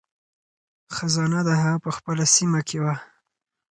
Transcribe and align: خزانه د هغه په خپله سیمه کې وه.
خزانه 0.95 1.39
د 1.47 1.49
هغه 1.61 1.77
په 1.85 1.89
خپله 1.97 2.23
سیمه 2.35 2.59
کې 2.67 2.77
وه. 2.83 2.95